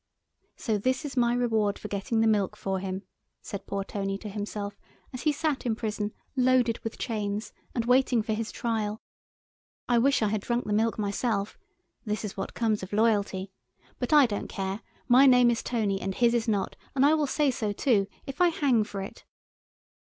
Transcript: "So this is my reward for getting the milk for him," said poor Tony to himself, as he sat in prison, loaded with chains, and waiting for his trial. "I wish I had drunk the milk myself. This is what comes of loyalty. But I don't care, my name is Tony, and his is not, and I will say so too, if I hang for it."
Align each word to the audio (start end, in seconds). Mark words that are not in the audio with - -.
"So 0.55 0.79
this 0.79 1.05
is 1.05 1.15
my 1.15 1.35
reward 1.35 1.77
for 1.77 1.87
getting 1.87 2.21
the 2.21 2.27
milk 2.27 2.57
for 2.57 2.79
him," 2.79 3.03
said 3.39 3.67
poor 3.67 3.83
Tony 3.83 4.17
to 4.17 4.29
himself, 4.29 4.75
as 5.13 5.21
he 5.21 5.31
sat 5.31 5.63
in 5.63 5.75
prison, 5.75 6.11
loaded 6.35 6.79
with 6.79 6.97
chains, 6.97 7.53
and 7.75 7.85
waiting 7.85 8.23
for 8.23 8.33
his 8.33 8.51
trial. 8.51 8.99
"I 9.87 9.99
wish 9.99 10.23
I 10.23 10.29
had 10.29 10.41
drunk 10.41 10.65
the 10.65 10.73
milk 10.73 10.97
myself. 10.97 11.59
This 12.03 12.25
is 12.25 12.35
what 12.35 12.55
comes 12.55 12.81
of 12.81 12.93
loyalty. 12.93 13.51
But 13.99 14.11
I 14.11 14.25
don't 14.25 14.49
care, 14.49 14.81
my 15.07 15.27
name 15.27 15.51
is 15.51 15.61
Tony, 15.61 16.01
and 16.01 16.15
his 16.15 16.33
is 16.33 16.47
not, 16.47 16.75
and 16.95 17.05
I 17.05 17.13
will 17.13 17.27
say 17.27 17.51
so 17.51 17.71
too, 17.71 18.07
if 18.25 18.41
I 18.41 18.47
hang 18.47 18.83
for 18.83 19.01
it." 19.03 19.23